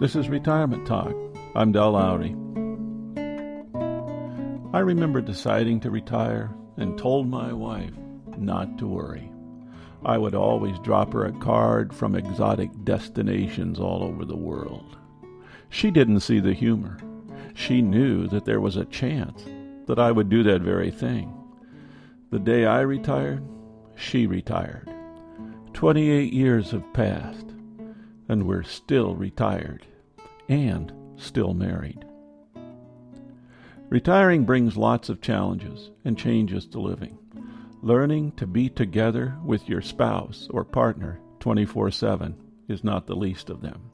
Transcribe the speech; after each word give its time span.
This 0.00 0.14
is 0.14 0.28
Retirement 0.28 0.86
Talk. 0.86 1.12
I'm 1.56 1.72
Del 1.72 1.90
Lowry. 1.90 2.36
I 4.72 4.78
remember 4.78 5.20
deciding 5.20 5.80
to 5.80 5.90
retire 5.90 6.54
and 6.76 6.96
told 6.96 7.26
my 7.26 7.52
wife 7.52 7.90
not 8.36 8.78
to 8.78 8.86
worry. 8.86 9.28
I 10.04 10.16
would 10.16 10.36
always 10.36 10.78
drop 10.78 11.12
her 11.14 11.26
a 11.26 11.32
card 11.40 11.92
from 11.92 12.14
exotic 12.14 12.70
destinations 12.84 13.80
all 13.80 14.04
over 14.04 14.24
the 14.24 14.36
world. 14.36 14.96
She 15.68 15.90
didn't 15.90 16.20
see 16.20 16.38
the 16.38 16.54
humor. 16.54 16.98
She 17.54 17.82
knew 17.82 18.28
that 18.28 18.44
there 18.44 18.60
was 18.60 18.76
a 18.76 18.84
chance 18.84 19.44
that 19.88 19.98
I 19.98 20.12
would 20.12 20.28
do 20.28 20.44
that 20.44 20.62
very 20.62 20.92
thing. 20.92 21.34
The 22.30 22.38
day 22.38 22.66
I 22.66 22.82
retired, 22.82 23.42
she 23.96 24.28
retired. 24.28 24.88
28 25.72 26.32
years 26.32 26.70
have 26.70 26.92
passed, 26.94 27.52
and 28.28 28.46
we're 28.46 28.62
still 28.62 29.14
retired 29.14 29.86
and 30.48 30.92
still 31.16 31.54
married. 31.54 32.04
Retiring 33.88 34.44
brings 34.44 34.76
lots 34.76 35.08
of 35.08 35.22
challenges 35.22 35.90
and 36.04 36.18
changes 36.18 36.66
to 36.66 36.80
living. 36.80 37.18
Learning 37.80 38.32
to 38.32 38.46
be 38.46 38.68
together 38.68 39.36
with 39.42 39.68
your 39.68 39.80
spouse 39.80 40.46
or 40.50 40.64
partner 40.64 41.20
24 41.40 41.90
7 41.90 42.36
is 42.68 42.84
not 42.84 43.06
the 43.06 43.16
least 43.16 43.48
of 43.48 43.62
them. 43.62 43.90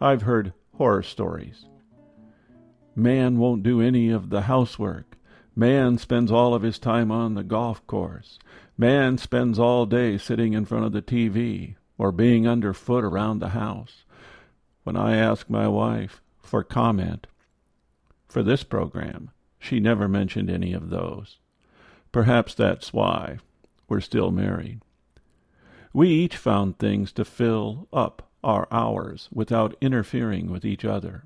I've 0.00 0.22
heard 0.22 0.52
horror 0.74 1.02
stories. 1.02 1.66
Man 2.96 3.38
won't 3.38 3.62
do 3.62 3.80
any 3.80 4.10
of 4.10 4.30
the 4.30 4.42
housework. 4.42 5.16
Man 5.54 5.96
spends 5.96 6.32
all 6.32 6.54
of 6.54 6.62
his 6.62 6.78
time 6.78 7.12
on 7.12 7.34
the 7.34 7.44
golf 7.44 7.86
course. 7.86 8.38
Man 8.76 9.16
spends 9.16 9.58
all 9.58 9.86
day 9.86 10.18
sitting 10.18 10.54
in 10.54 10.64
front 10.64 10.86
of 10.86 10.92
the 10.92 11.02
TV 11.02 11.76
or 11.98 12.12
being 12.12 12.46
underfoot 12.46 13.04
around 13.04 13.38
the 13.38 13.50
house. 13.50 14.04
When 14.84 14.96
I 14.96 15.16
ask 15.16 15.48
my 15.48 15.66
wife 15.68 16.20
for 16.40 16.62
comment 16.62 17.26
for 18.28 18.42
this 18.42 18.62
program, 18.62 19.30
she 19.58 19.80
never 19.80 20.06
mentioned 20.06 20.50
any 20.50 20.72
of 20.72 20.90
those. 20.90 21.38
Perhaps 22.12 22.54
that's 22.54 22.92
why 22.92 23.38
we're 23.88 24.00
still 24.00 24.30
married. 24.30 24.80
We 25.92 26.08
each 26.10 26.36
found 26.36 26.78
things 26.78 27.12
to 27.12 27.24
fill 27.24 27.88
up 27.92 28.30
our 28.44 28.68
hours 28.70 29.28
without 29.32 29.76
interfering 29.80 30.50
with 30.50 30.64
each 30.64 30.84
other. 30.84 31.24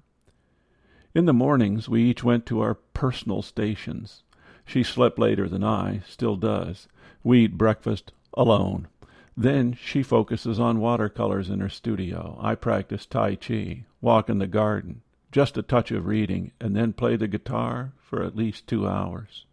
In 1.15 1.27
the 1.27 1.33
mornings, 1.33 1.89
we 1.89 2.05
each 2.05 2.23
went 2.23 2.47
to 2.47 2.61
our 2.61 2.75
personal 2.75 3.43
stations. 3.43 4.23
She 4.65 4.83
slept 4.83 5.19
later 5.19 5.49
than 5.49 5.65
I, 5.65 6.03
still 6.09 6.37
does. 6.37 6.87
We 7.25 7.41
eat 7.45 7.59
breakfast 7.59 8.13
alone. 8.35 8.87
Then 9.37 9.77
she 9.81 10.03
focuses 10.03 10.59
on 10.59 10.81
watercolors 10.81 11.49
in 11.51 11.61
her 11.61 11.69
studio. 11.69 12.39
I 12.41 12.55
practice 12.55 13.07
Tai 13.07 13.37
Chi, 13.37 13.85
walk 14.01 14.29
in 14.29 14.39
the 14.39 14.47
garden, 14.47 15.03
just 15.33 15.57
a 15.57 15.63
touch 15.63 15.91
of 15.91 16.07
reading, 16.07 16.53
and 16.61 16.75
then 16.75 16.93
play 16.93 17.17
the 17.17 17.29
guitar 17.29 17.93
for 17.99 18.23
at 18.23 18.37
least 18.37 18.67
two 18.67 18.89
hours. 18.89 19.47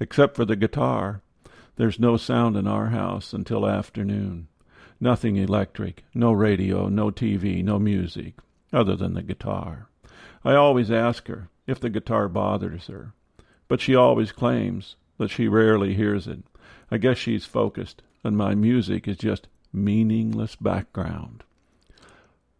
Except 0.00 0.34
for 0.34 0.44
the 0.44 0.56
guitar, 0.56 1.22
there's 1.76 2.00
no 2.00 2.16
sound 2.16 2.56
in 2.56 2.66
our 2.66 2.88
house 2.88 3.32
until 3.32 3.68
afternoon. 3.68 4.48
Nothing 5.00 5.36
electric, 5.36 6.04
no 6.14 6.32
radio, 6.32 6.88
no 6.88 7.10
TV, 7.10 7.62
no 7.62 7.78
music, 7.78 8.34
other 8.72 8.96
than 8.96 9.14
the 9.14 9.22
guitar. 9.22 9.88
I 10.44 10.54
always 10.54 10.90
ask 10.90 11.28
her 11.28 11.48
if 11.66 11.80
the 11.80 11.90
guitar 11.90 12.28
bothers 12.28 12.88
her, 12.88 13.12
but 13.68 13.80
she 13.80 13.94
always 13.94 14.32
claims 14.32 14.96
that 15.18 15.30
she 15.30 15.48
rarely 15.48 15.94
hears 15.94 16.26
it. 16.26 16.40
I 16.90 16.98
guess 16.98 17.18
she's 17.18 17.44
focused, 17.44 18.02
and 18.24 18.36
my 18.36 18.54
music 18.54 19.06
is 19.06 19.18
just 19.18 19.46
meaningless 19.72 20.56
background. 20.56 21.44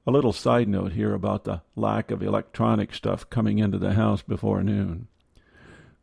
A 0.07 0.11
little 0.11 0.35
side 0.35 0.69
note 0.69 0.93
here 0.93 1.15
about 1.15 1.45
the 1.45 1.63
lack 1.75 2.11
of 2.11 2.23
electronic 2.23 2.93
stuff 2.93 3.29
coming 3.31 3.59
into 3.59 3.79
the 3.79 3.95
house 3.95 4.21
before 4.21 4.63
noon. 4.63 5.09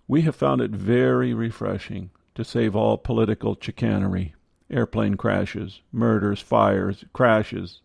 We 0.07 0.23
have 0.23 0.35
found 0.35 0.59
it 0.59 0.71
very 0.71 1.33
refreshing 1.33 2.09
to 2.33 2.43
save 2.43 2.75
all 2.75 2.97
political 2.97 3.55
chicanery, 3.61 4.33
airplane 4.71 5.15
crashes, 5.15 5.81
murders, 5.91 6.41
fires, 6.41 7.05
crashes, 7.13 7.81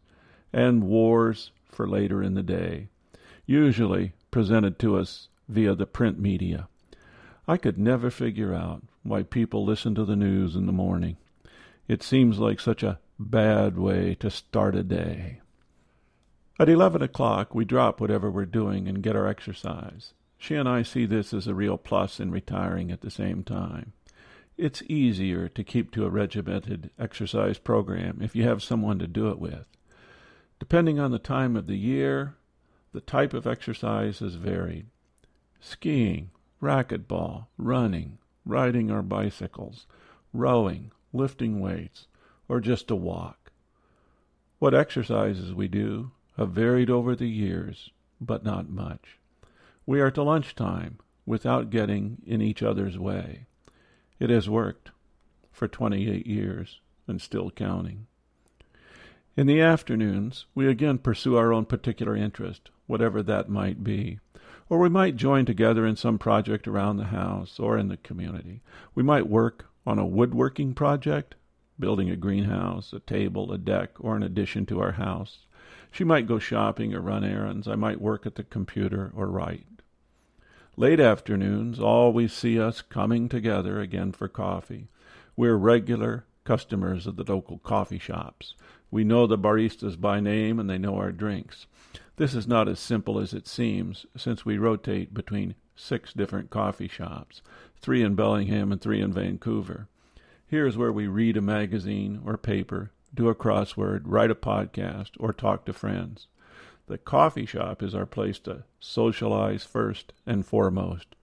and 0.52 0.84
wars 0.84 1.50
for 1.70 1.86
later 1.86 2.22
in 2.22 2.34
the 2.34 2.42
day, 2.42 2.88
usually 3.44 4.14
presented 4.30 4.78
to 4.78 4.96
us 4.96 5.28
via 5.48 5.74
the 5.74 5.86
print 5.86 6.18
media. 6.18 6.68
I 7.46 7.58
could 7.58 7.78
never 7.78 8.10
figure 8.10 8.54
out 8.54 8.82
why 9.02 9.22
people 9.22 9.64
listen 9.64 9.94
to 9.96 10.04
the 10.04 10.16
news 10.16 10.56
in 10.56 10.66
the 10.66 10.72
morning. 10.72 11.18
It 11.88 12.02
seems 12.02 12.38
like 12.38 12.58
such 12.58 12.82
a 12.82 12.98
bad 13.18 13.78
way 13.78 14.16
to 14.16 14.30
start 14.30 14.74
a 14.74 14.82
day. 14.82 15.40
At 16.58 16.68
eleven 16.68 17.00
o'clock, 17.00 17.54
we 17.54 17.64
drop 17.64 18.00
whatever 18.00 18.30
we're 18.30 18.46
doing 18.46 18.88
and 18.88 19.02
get 19.02 19.14
our 19.14 19.26
exercise. 19.26 20.12
She 20.38 20.54
and 20.54 20.68
I 20.68 20.82
see 20.82 21.06
this 21.06 21.32
as 21.32 21.46
a 21.46 21.54
real 21.54 21.78
plus 21.78 22.18
in 22.18 22.30
retiring 22.30 22.90
at 22.90 23.02
the 23.02 23.10
same 23.10 23.44
time. 23.44 23.92
It's 24.58 24.82
easier 24.88 25.48
to 25.50 25.62
keep 25.62 25.90
to 25.92 26.04
a 26.04 26.10
regimented 26.10 26.90
exercise 26.98 27.58
program 27.58 28.20
if 28.20 28.34
you 28.34 28.42
have 28.44 28.62
someone 28.62 28.98
to 28.98 29.06
do 29.06 29.28
it 29.28 29.38
with. 29.38 29.66
Depending 30.58 30.98
on 30.98 31.10
the 31.10 31.18
time 31.18 31.56
of 31.56 31.66
the 31.66 31.76
year, 31.76 32.34
the 32.92 33.00
type 33.00 33.34
of 33.34 33.46
exercise 33.46 34.22
is 34.22 34.36
varied. 34.36 34.86
Skiing, 35.60 36.30
racquetball, 36.62 37.46
running, 37.58 38.18
riding 38.44 38.90
our 38.90 39.02
bicycles, 39.02 39.86
rowing, 40.32 40.90
lifting 41.16 41.60
weights, 41.60 42.06
or 42.48 42.60
just 42.60 42.90
a 42.90 42.96
walk. 42.96 43.52
What 44.58 44.74
exercises 44.74 45.52
we 45.52 45.68
do 45.68 46.12
have 46.36 46.50
varied 46.50 46.90
over 46.90 47.16
the 47.16 47.28
years, 47.28 47.90
but 48.20 48.44
not 48.44 48.68
much. 48.68 49.18
We 49.84 50.00
are 50.00 50.10
to 50.12 50.22
lunchtime 50.22 50.98
without 51.24 51.70
getting 51.70 52.22
in 52.26 52.40
each 52.40 52.62
other's 52.62 52.98
way. 52.98 53.46
It 54.18 54.30
has 54.30 54.48
worked 54.48 54.90
for 55.52 55.68
28 55.68 56.26
years 56.26 56.80
and 57.06 57.20
still 57.20 57.50
counting. 57.50 58.06
In 59.36 59.46
the 59.46 59.60
afternoons, 59.60 60.46
we 60.54 60.66
again 60.66 60.98
pursue 60.98 61.36
our 61.36 61.52
own 61.52 61.66
particular 61.66 62.16
interest, 62.16 62.70
whatever 62.86 63.22
that 63.22 63.48
might 63.50 63.84
be. 63.84 64.18
Or 64.68 64.78
we 64.78 64.88
might 64.88 65.16
join 65.16 65.44
together 65.44 65.86
in 65.86 65.96
some 65.96 66.18
project 66.18 66.66
around 66.66 66.96
the 66.96 67.04
house 67.04 67.60
or 67.60 67.76
in 67.76 67.88
the 67.88 67.98
community. 67.98 68.62
We 68.94 69.02
might 69.02 69.28
work 69.28 69.66
on 69.86 69.98
a 69.98 70.06
woodworking 70.06 70.74
project, 70.74 71.36
building 71.78 72.10
a 72.10 72.16
greenhouse, 72.16 72.92
a 72.92 73.00
table, 73.00 73.52
a 73.52 73.58
deck, 73.58 73.90
or 74.00 74.16
an 74.16 74.22
addition 74.22 74.66
to 74.66 74.80
our 74.80 74.92
house. 74.92 75.46
She 75.90 76.04
might 76.04 76.26
go 76.26 76.38
shopping 76.38 76.94
or 76.94 77.00
run 77.00 77.24
errands. 77.24 77.68
I 77.68 77.76
might 77.76 78.00
work 78.00 78.26
at 78.26 78.34
the 78.34 78.42
computer 78.42 79.12
or 79.14 79.28
write. 79.28 79.66
Late 80.76 81.00
afternoons 81.00 81.80
always 81.80 82.32
see 82.32 82.60
us 82.60 82.82
coming 82.82 83.28
together 83.28 83.80
again 83.80 84.12
for 84.12 84.28
coffee. 84.28 84.88
We're 85.36 85.56
regular 85.56 86.26
customers 86.44 87.06
of 87.06 87.16
the 87.16 87.24
local 87.24 87.58
coffee 87.58 87.98
shops. 87.98 88.54
We 88.90 89.04
know 89.04 89.26
the 89.26 89.38
baristas 89.38 90.00
by 90.00 90.20
name 90.20 90.58
and 90.58 90.68
they 90.68 90.78
know 90.78 90.96
our 90.96 91.12
drinks. 91.12 91.66
This 92.16 92.34
is 92.34 92.46
not 92.46 92.68
as 92.68 92.78
simple 92.78 93.18
as 93.18 93.32
it 93.32 93.46
seems, 93.46 94.06
since 94.16 94.44
we 94.44 94.58
rotate 94.58 95.12
between 95.12 95.54
six 95.76 96.12
different 96.12 96.50
coffee 96.50 96.88
shops, 96.88 97.42
three 97.80 98.02
in 98.02 98.14
Bellingham 98.14 98.72
and 98.72 98.80
three 98.80 99.00
in 99.00 99.12
Vancouver. 99.12 99.88
Here's 100.46 100.76
where 100.76 100.92
we 100.92 101.06
read 101.06 101.36
a 101.36 101.40
magazine 101.40 102.20
or 102.24 102.36
paper, 102.36 102.90
do 103.14 103.28
a 103.28 103.34
crossword, 103.34 104.02
write 104.04 104.30
a 104.30 104.34
podcast, 104.34 105.10
or 105.18 105.32
talk 105.32 105.64
to 105.66 105.72
friends. 105.72 106.26
The 106.86 106.98
coffee 106.98 107.46
shop 107.46 107.82
is 107.82 107.94
our 107.94 108.06
place 108.06 108.38
to 108.40 108.64
socialize 108.78 109.64
first 109.64 110.12
and 110.24 110.46
foremost. 110.46 111.16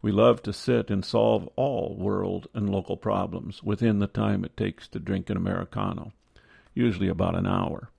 We 0.00 0.12
love 0.12 0.42
to 0.44 0.52
sit 0.52 0.90
and 0.90 1.04
solve 1.04 1.48
all 1.56 1.96
world 1.98 2.46
and 2.54 2.70
local 2.70 2.96
problems 2.96 3.62
within 3.62 3.98
the 3.98 4.06
time 4.06 4.44
it 4.44 4.56
takes 4.56 4.86
to 4.88 5.00
drink 5.00 5.28
an 5.28 5.36
Americano, 5.36 6.12
usually 6.72 7.08
about 7.08 7.34
an 7.34 7.46
hour. 7.46 7.90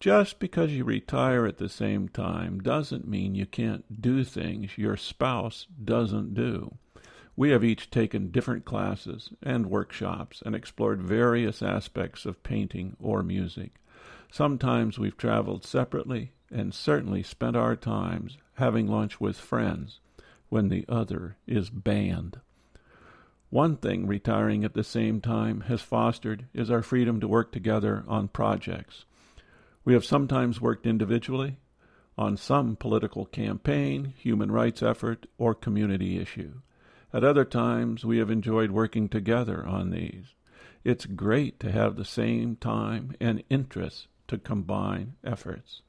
Just 0.00 0.38
because 0.38 0.70
you 0.72 0.84
retire 0.84 1.44
at 1.44 1.58
the 1.58 1.68
same 1.68 2.08
time 2.08 2.60
doesn't 2.60 3.08
mean 3.08 3.34
you 3.34 3.46
can't 3.46 4.00
do 4.00 4.22
things 4.22 4.78
your 4.78 4.96
spouse 4.96 5.66
doesn't 5.84 6.34
do. 6.34 6.76
We 7.34 7.50
have 7.50 7.64
each 7.64 7.90
taken 7.90 8.30
different 8.30 8.64
classes 8.64 9.30
and 9.42 9.66
workshops 9.66 10.40
and 10.46 10.54
explored 10.54 11.02
various 11.02 11.62
aspects 11.62 12.26
of 12.26 12.44
painting 12.44 12.96
or 13.00 13.24
music. 13.24 13.80
Sometimes 14.30 14.98
we've 14.98 15.16
traveled 15.16 15.64
separately 15.64 16.32
and 16.50 16.72
certainly 16.72 17.24
spent 17.24 17.56
our 17.56 17.74
times 17.74 18.38
having 18.54 18.86
lunch 18.86 19.20
with 19.20 19.36
friends 19.36 19.98
when 20.48 20.68
the 20.68 20.84
other 20.88 21.36
is 21.46 21.70
banned. 21.70 22.38
One 23.50 23.76
thing 23.76 24.06
retiring 24.06 24.64
at 24.64 24.74
the 24.74 24.84
same 24.84 25.20
time 25.20 25.62
has 25.62 25.80
fostered 25.80 26.46
is 26.54 26.70
our 26.70 26.82
freedom 26.82 27.18
to 27.20 27.28
work 27.28 27.50
together 27.50 28.04
on 28.06 28.28
projects. 28.28 29.04
We 29.88 29.94
have 29.94 30.04
sometimes 30.04 30.60
worked 30.60 30.86
individually 30.86 31.56
on 32.18 32.36
some 32.36 32.76
political 32.76 33.24
campaign, 33.24 34.12
human 34.18 34.52
rights 34.52 34.82
effort, 34.82 35.24
or 35.38 35.54
community 35.54 36.18
issue. 36.18 36.60
At 37.10 37.24
other 37.24 37.46
times, 37.46 38.04
we 38.04 38.18
have 38.18 38.30
enjoyed 38.30 38.70
working 38.70 39.08
together 39.08 39.64
on 39.66 39.88
these. 39.88 40.34
It's 40.84 41.06
great 41.06 41.58
to 41.60 41.72
have 41.72 41.96
the 41.96 42.04
same 42.04 42.56
time 42.56 43.16
and 43.18 43.42
interests 43.48 44.08
to 44.26 44.36
combine 44.36 45.14
efforts. 45.24 45.80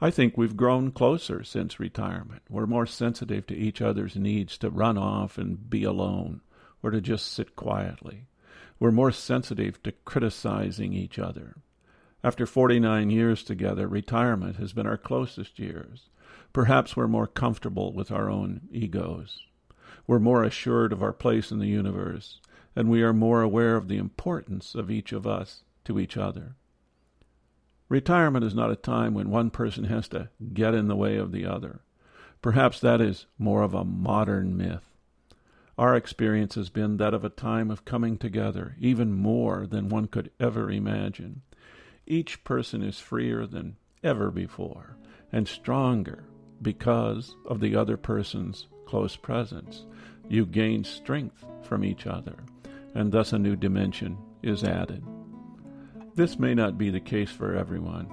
I 0.00 0.12
think 0.12 0.36
we've 0.36 0.56
grown 0.56 0.92
closer 0.92 1.42
since 1.42 1.80
retirement. 1.80 2.42
We're 2.48 2.66
more 2.66 2.86
sensitive 2.86 3.48
to 3.48 3.56
each 3.56 3.82
other's 3.82 4.14
needs 4.14 4.56
to 4.58 4.70
run 4.70 4.96
off 4.96 5.38
and 5.38 5.68
be 5.68 5.82
alone 5.82 6.40
or 6.84 6.92
to 6.92 7.00
just 7.00 7.32
sit 7.32 7.56
quietly. 7.56 8.26
We're 8.78 8.92
more 8.92 9.10
sensitive 9.10 9.82
to 9.82 9.90
criticizing 10.04 10.92
each 10.92 11.18
other. 11.18 11.56
After 12.26 12.44
49 12.44 13.08
years 13.10 13.44
together, 13.44 13.86
retirement 13.86 14.56
has 14.56 14.72
been 14.72 14.84
our 14.84 14.96
closest 14.96 15.60
years. 15.60 16.08
Perhaps 16.52 16.96
we're 16.96 17.06
more 17.06 17.28
comfortable 17.28 17.92
with 17.92 18.10
our 18.10 18.28
own 18.28 18.62
egos. 18.72 19.44
We're 20.08 20.18
more 20.18 20.42
assured 20.42 20.92
of 20.92 21.04
our 21.04 21.12
place 21.12 21.52
in 21.52 21.60
the 21.60 21.68
universe, 21.68 22.40
and 22.74 22.90
we 22.90 23.00
are 23.04 23.12
more 23.12 23.42
aware 23.42 23.76
of 23.76 23.86
the 23.86 23.98
importance 23.98 24.74
of 24.74 24.90
each 24.90 25.12
of 25.12 25.24
us 25.24 25.62
to 25.84 26.00
each 26.00 26.16
other. 26.16 26.56
Retirement 27.88 28.44
is 28.44 28.56
not 28.56 28.72
a 28.72 28.74
time 28.74 29.14
when 29.14 29.30
one 29.30 29.50
person 29.50 29.84
has 29.84 30.08
to 30.08 30.28
get 30.52 30.74
in 30.74 30.88
the 30.88 30.96
way 30.96 31.18
of 31.18 31.30
the 31.30 31.46
other. 31.46 31.82
Perhaps 32.42 32.80
that 32.80 33.00
is 33.00 33.26
more 33.38 33.62
of 33.62 33.72
a 33.72 33.84
modern 33.84 34.56
myth. 34.56 34.90
Our 35.78 35.94
experience 35.94 36.56
has 36.56 36.70
been 36.70 36.96
that 36.96 37.14
of 37.14 37.24
a 37.24 37.28
time 37.28 37.70
of 37.70 37.84
coming 37.84 38.18
together, 38.18 38.74
even 38.80 39.12
more 39.12 39.64
than 39.64 39.88
one 39.88 40.08
could 40.08 40.32
ever 40.40 40.72
imagine. 40.72 41.42
Each 42.06 42.42
person 42.44 42.82
is 42.82 42.98
freer 42.98 43.46
than 43.46 43.76
ever 44.02 44.30
before, 44.30 44.96
and 45.32 45.46
stronger 45.46 46.24
because 46.62 47.34
of 47.46 47.60
the 47.60 47.76
other 47.76 47.96
person's 47.96 48.68
close 48.86 49.16
presence. 49.16 49.86
You 50.28 50.46
gain 50.46 50.84
strength 50.84 51.44
from 51.62 51.84
each 51.84 52.06
other, 52.06 52.36
and 52.94 53.12
thus 53.12 53.32
a 53.32 53.38
new 53.38 53.56
dimension 53.56 54.16
is 54.42 54.64
added. 54.64 55.04
This 56.14 56.38
may 56.38 56.54
not 56.54 56.78
be 56.78 56.90
the 56.90 57.00
case 57.00 57.30
for 57.30 57.54
everyone. 57.54 58.08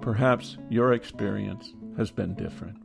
Perhaps 0.00 0.58
your 0.68 0.92
experience 0.92 1.72
has 1.96 2.10
been 2.10 2.34
different. 2.34 2.78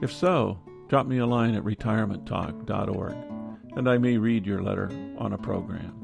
If 0.00 0.12
so, 0.12 0.58
drop 0.88 1.06
me 1.06 1.18
a 1.18 1.26
line 1.26 1.54
at 1.54 1.64
retirementtalk.org 1.64 3.32
and 3.76 3.88
I 3.88 3.98
may 3.98 4.18
read 4.18 4.46
your 4.46 4.62
letter 4.62 4.90
on 5.18 5.32
a 5.32 5.38
program. 5.38 6.01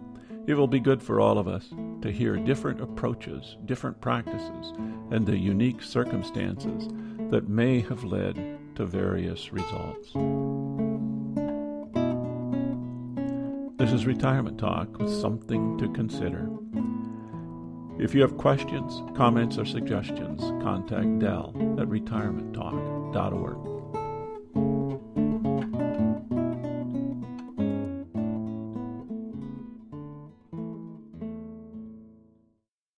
It 0.48 0.56
will 0.56 0.66
be 0.66 0.80
good 0.80 1.02
for 1.02 1.20
all 1.20 1.38
of 1.38 1.46
us 1.46 1.68
to 2.00 2.10
hear 2.10 2.38
different 2.38 2.80
approaches, 2.80 3.58
different 3.66 4.00
practices, 4.00 4.72
and 5.10 5.26
the 5.26 5.36
unique 5.36 5.82
circumstances 5.82 6.88
that 7.30 7.50
may 7.50 7.80
have 7.80 8.02
led 8.02 8.58
to 8.76 8.86
various 8.86 9.52
results. 9.52 10.08
This 13.76 13.92
is 13.92 14.06
Retirement 14.06 14.58
Talk 14.58 14.96
with 14.96 15.12
something 15.12 15.76
to 15.76 15.92
consider. 15.92 16.48
If 18.02 18.14
you 18.14 18.22
have 18.22 18.38
questions, 18.38 19.02
comments, 19.14 19.58
or 19.58 19.66
suggestions, 19.66 20.40
contact 20.62 21.18
Del 21.18 21.52
at 21.78 21.88
retirementtalk.org. 21.88 23.77